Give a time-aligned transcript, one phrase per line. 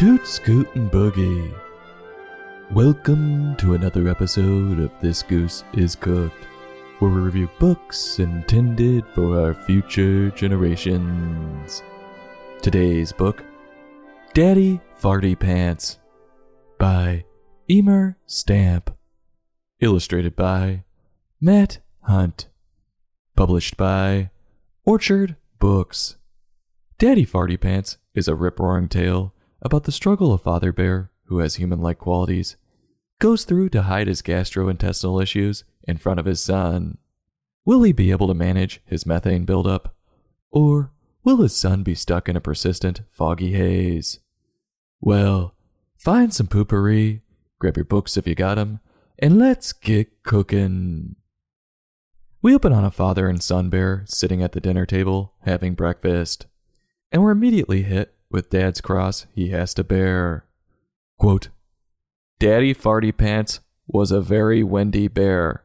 [0.00, 1.54] Toot Scoot and Boogie.
[2.70, 6.42] Welcome to another episode of This Goose is Cooked,
[7.00, 11.82] where we review books intended for our future generations.
[12.62, 13.44] Today's book,
[14.32, 15.98] Daddy Farty Pants,
[16.78, 17.26] by
[17.68, 18.96] Emer Stamp.
[19.80, 20.84] Illustrated by
[21.42, 22.48] Matt Hunt.
[23.36, 24.30] Published by
[24.86, 26.16] Orchard Books.
[26.96, 31.38] Daddy Farty Pants is a rip roaring tale about the struggle a father bear, who
[31.38, 32.56] has human like qualities,
[33.18, 36.98] goes through to hide his gastrointestinal issues in front of his son.
[37.64, 39.94] Will he be able to manage his methane buildup?
[40.50, 40.90] Or
[41.22, 44.20] will his son be stuck in a persistent, foggy haze?
[45.00, 45.54] Well,
[45.98, 47.20] find some poopery,
[47.58, 48.80] grab your books if you got 'em,
[49.18, 51.16] and let's get cookin'.
[52.42, 56.46] We open on a father and son bear sitting at the dinner table having breakfast,
[57.12, 60.44] and we're immediately hit with Dad's cross he has to bear.
[61.18, 61.48] Quote,
[62.38, 65.64] Daddy Farty Pants was a very windy bear.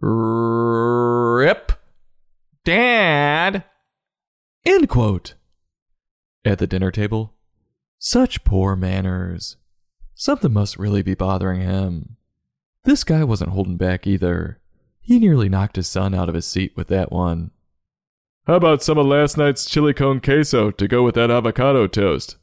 [0.00, 1.72] Rip.
[2.64, 3.64] Dad.
[4.64, 5.34] End quote.
[6.44, 7.34] At the dinner table,
[7.98, 9.56] such poor manners.
[10.14, 12.16] Something must really be bothering him.
[12.84, 14.60] This guy wasn't holding back either.
[15.00, 17.51] He nearly knocked his son out of his seat with that one.
[18.46, 22.36] How about some of last night's chili con queso to go with that avocado toast?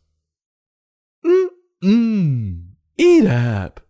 [1.84, 3.82] Mmm, eat up.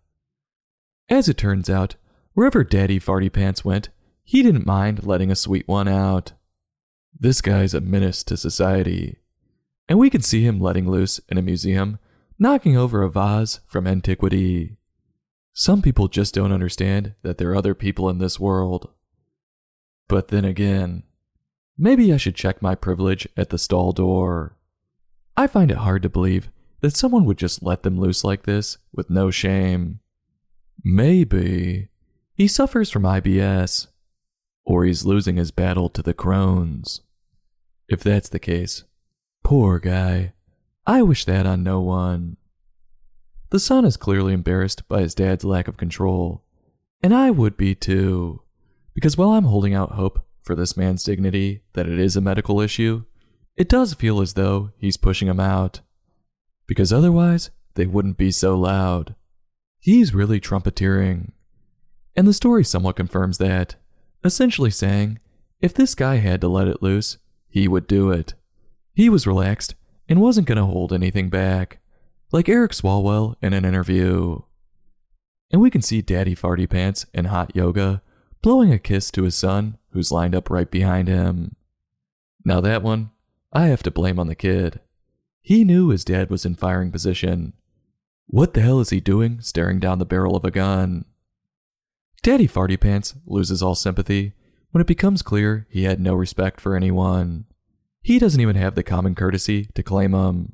[1.08, 1.96] As it turns out,
[2.34, 3.90] wherever Daddy Farty Pants went,
[4.24, 6.34] he didn't mind letting a sweet one out.
[7.18, 9.18] This guy's a menace to society.
[9.88, 12.00] And we can see him letting loose in a museum,
[12.40, 14.78] knocking over a vase from antiquity.
[15.54, 18.90] Some people just don't understand that there are other people in this world.
[20.08, 21.04] But then again,
[21.80, 24.58] maybe I should check my privilege at the stall door.
[25.38, 26.50] I find it hard to believe
[26.82, 30.02] that someone would just let them loose like this with no shame.
[30.84, 31.88] Maybe
[32.34, 33.88] he suffers from IBS,
[34.66, 37.02] or he's losing his battle to the Crohn's.
[37.88, 38.84] If that's the case,
[39.44, 40.34] poor guy.
[40.86, 42.38] I wish that on no one.
[43.52, 46.44] The son is clearly embarrassed by his dad's lack of control,
[47.02, 48.44] and I would be too,
[48.94, 52.60] because while I'm holding out hope for this man's dignity that it is a medical
[52.60, 53.04] issue,
[53.56, 55.82] it does feel as though he's pushing him out
[56.66, 59.14] because otherwise they wouldn't be so loud.
[59.78, 61.34] He's really trumpeteering.
[62.16, 63.76] And the story somewhat confirms that,
[64.24, 65.20] essentially saying,
[65.62, 68.34] if this guy had to let it loose, he would do it.
[68.96, 69.76] He was relaxed
[70.08, 71.78] and wasn't going to hold anything back,
[72.32, 74.40] like Eric Swalwell in an interview.
[75.52, 78.02] And we can see Daddy Farty Pants in hot yoga
[78.42, 81.56] blowing a kiss to his son who's lined up right behind him.
[82.46, 83.12] Now, that one,
[83.52, 84.80] I have to blame on the kid.
[85.42, 87.54] He knew his dad was in firing position.
[88.28, 91.06] What the hell is he doing staring down the barrel of a gun?
[92.22, 94.34] Daddy Farty Pants loses all sympathy
[94.72, 97.46] when it becomes clear he had no respect for anyone.
[98.02, 100.54] He doesn't even have the common courtesy to claim him.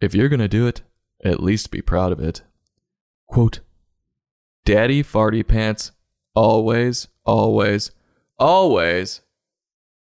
[0.00, 0.82] If you're gonna do it,
[1.24, 2.42] at least be proud of it.
[3.26, 3.60] Quote,
[4.64, 5.92] Daddy Farty Pants
[6.36, 7.90] always, always,
[8.38, 9.22] always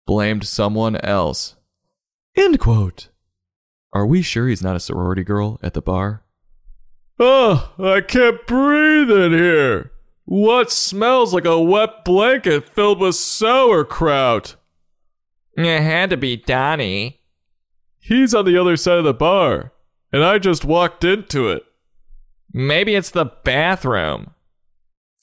[0.06, 1.56] blamed someone else.
[2.36, 3.08] End quote.
[3.92, 6.22] Are we sure he's not a sorority girl at the bar?
[7.18, 9.92] Oh, I can't breathe in here.
[10.24, 14.54] What smells like a wet blanket filled with sauerkraut?
[15.56, 17.20] It had to be Donnie.
[17.98, 19.72] He's on the other side of the bar,
[20.12, 21.64] and I just walked into it.
[22.52, 24.34] Maybe it's the bathroom.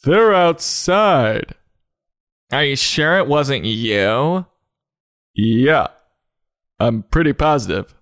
[0.08, 1.54] They're outside.
[2.54, 4.46] Are you sure it wasn't you?
[5.36, 5.88] Yeah,
[6.80, 7.94] I'm pretty positive.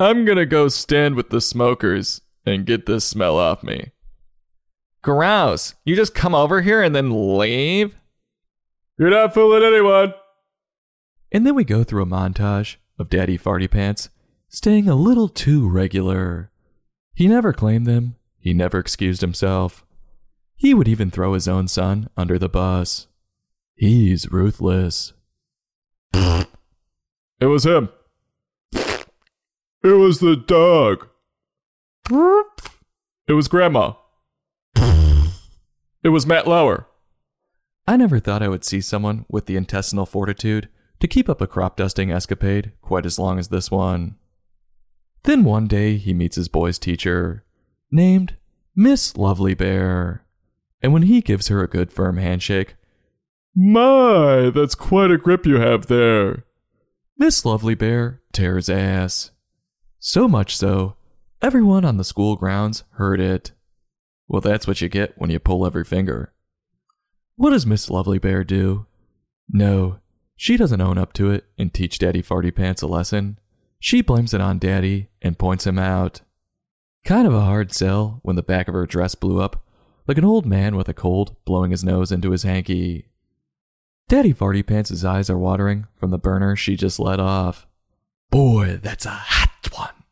[0.00, 3.92] I'm gonna go stand with the smokers and get this smell off me.
[5.00, 5.76] Gross.
[5.84, 7.94] You just come over here and then leave?
[8.98, 10.12] You're not fooling anyone.
[11.30, 14.08] And then we go through a montage of Daddy Farty Pants
[14.48, 16.50] staying a little too regular.
[17.14, 19.84] He never claimed them, he never excused himself.
[20.60, 23.06] He would even throw his own son under the bus.
[23.76, 25.14] He's ruthless.
[26.12, 27.88] It was him.
[28.74, 29.06] It
[29.82, 31.08] was the dog.
[33.26, 33.94] It was Grandma.
[34.76, 36.86] It was Matt Lauer.
[37.88, 40.68] I never thought I would see someone with the intestinal fortitude
[40.98, 44.16] to keep up a crop dusting escapade quite as long as this one.
[45.22, 47.46] Then one day he meets his boy's teacher,
[47.90, 48.36] named
[48.76, 50.26] Miss Lovely Bear.
[50.82, 52.76] And when he gives her a good firm handshake,
[53.54, 56.44] My, that's quite a grip you have there.
[57.18, 59.30] Miss Lovely Bear tears ass.
[59.98, 60.96] So much so
[61.42, 63.52] Everyone on the school grounds heard it.
[64.28, 66.34] Well, that's what you get when you pull every finger.
[67.36, 68.84] What does Miss Lovely Bear do?
[69.48, 70.00] No,
[70.36, 73.38] she doesn't own up to it and teach Daddy Farty Pants a lesson.
[73.78, 76.20] She blames it on Daddy and points him out.
[77.06, 79.64] Kind of a hard sell when the back of her dress blew up,
[80.06, 83.06] like an old man with a cold blowing his nose into his hanky.
[84.08, 87.66] Daddy Farty Pants' eyes are watering from the burner she just let off.
[88.30, 90.04] Boy, that's a hot one.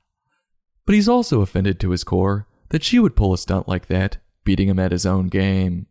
[0.87, 4.19] But he's also offended to his core that she would pull a stunt like that,
[4.45, 5.87] beating him at his own game.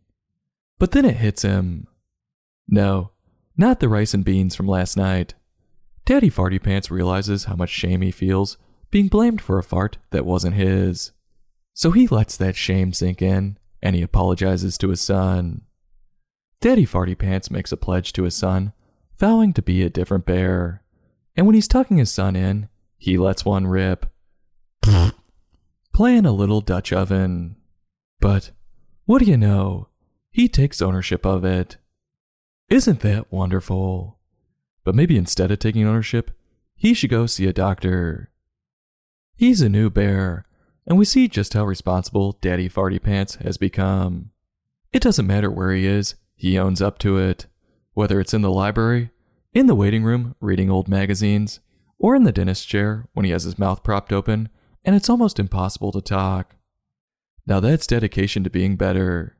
[0.78, 1.86] But then it hits him.
[2.66, 3.10] No,
[3.56, 5.34] not the rice and beans from last night.
[6.04, 8.56] Daddy Farty Pants realizes how much shame he feels
[8.90, 11.12] being blamed for a fart that wasn't his.
[11.74, 15.62] So he lets that shame sink in and he apologizes to his son.
[16.60, 18.72] Daddy Farty Pants makes a pledge to his son,
[19.18, 20.82] vowing to be a different bear.
[21.36, 24.06] And when he's tucking his son in, he lets one rip.
[25.92, 27.56] Playing a little Dutch oven.
[28.20, 28.50] But
[29.04, 29.88] what do you know?
[30.30, 31.76] He takes ownership of it.
[32.68, 34.18] Isn't that wonderful?
[34.84, 36.32] But maybe instead of taking ownership,
[36.74, 38.30] he should go see a doctor.
[39.36, 40.46] He's a new bear,
[40.88, 44.30] and we see just how responsible Daddy Farty Pants has become.
[44.90, 47.46] It doesn't matter where he is, he owns up to it.
[47.92, 49.10] Whether it's in the library,
[49.52, 51.60] in the waiting room reading old magazines,
[51.98, 54.48] or in the dentist chair when he has his mouth propped open
[54.84, 56.54] and it's almost impossible to talk.
[57.46, 59.36] Now that's dedication to being better.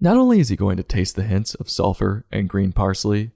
[0.00, 3.32] Not only is he going to taste the hints of sulfur and green parsley,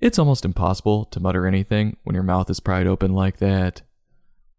[0.00, 3.82] it's almost impossible to mutter anything when your mouth is pried open like that.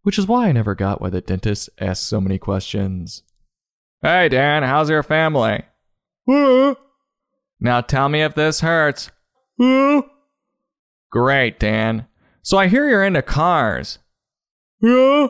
[0.03, 3.23] Which is why I never got why the dentist asked so many questions.
[4.01, 5.63] Hey, Dan, how's your family?
[7.59, 9.11] Now tell me if this hurts.
[11.11, 12.07] Great, Dan.
[12.41, 13.99] So I hear you're into cars.
[14.81, 15.27] yeah.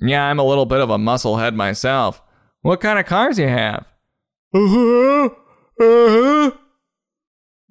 [0.00, 2.22] Yeah, I'm a little bit of a musclehead myself.
[2.62, 3.84] What kind of cars you have?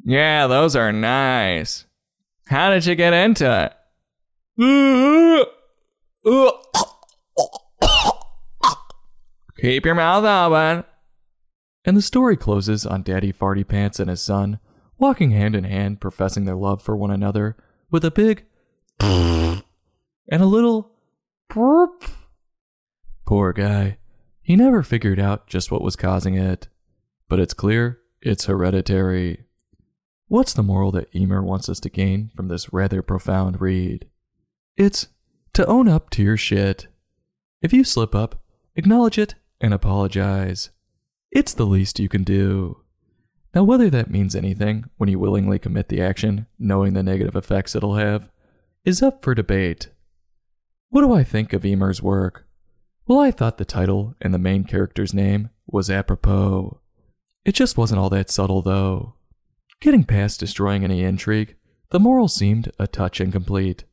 [0.04, 1.86] Yeah, those are nice.
[2.48, 3.74] How did you get into it?
[9.60, 10.86] Keep your mouth open.
[11.84, 14.60] And the story closes on Daddy Farty Pants and his son
[15.00, 17.58] walking hand in hand, professing their love for one another
[17.90, 18.46] with a big
[19.00, 19.64] and
[20.30, 20.92] a little
[23.26, 23.98] Poor guy.
[24.42, 26.68] He never figured out just what was causing it.
[27.28, 29.46] But it's clear it's hereditary.
[30.28, 34.08] What's the moral that Emer wants us to gain from this rather profound read?
[34.78, 35.08] It's
[35.54, 36.88] to own up to your shit.
[37.62, 38.44] If you slip up,
[38.76, 40.70] acknowledge it and apologize.
[41.32, 42.82] It's the least you can do.
[43.54, 47.76] Now, whether that means anything when you willingly commit the action, knowing the negative effects
[47.76, 48.30] it'll have,
[48.86, 49.90] is up for debate.
[50.90, 52.48] What do I think of Emer's work?
[53.08, 56.80] Well, I thought the title and the main character's name was apropos.
[57.44, 59.16] It just wasn't all that subtle, though.
[59.82, 61.56] Getting past destroying any intrigue,
[61.90, 63.84] the moral seemed a touch incomplete.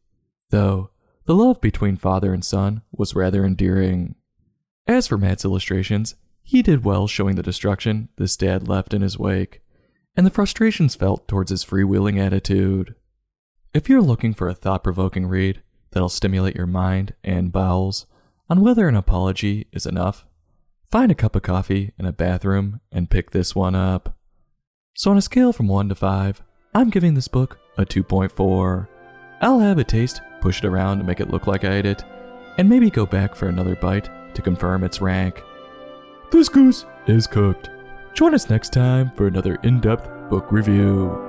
[0.51, 0.91] Though,
[1.29, 4.15] the love between father and son was rather endearing.
[4.87, 9.19] As for Matt's illustrations, he did well showing the destruction this dad left in his
[9.19, 9.61] wake,
[10.17, 12.95] and the frustrations felt towards his freewheeling attitude.
[13.75, 15.61] If you're looking for a thought provoking read
[15.91, 18.07] that'll stimulate your mind and bowels
[18.49, 20.25] on whether an apology is enough,
[20.91, 24.17] find a cup of coffee in a bathroom and pick this one up.
[24.97, 26.43] So, on a scale from 1 to 5,
[26.75, 28.88] I'm giving this book a 2.4.
[29.43, 32.04] I'll have a taste, push it around to make it look like I ate it,
[32.59, 35.42] and maybe go back for another bite to confirm its rank.
[36.30, 37.71] This goose is cooked.
[38.14, 41.27] Join us next time for another in depth book review.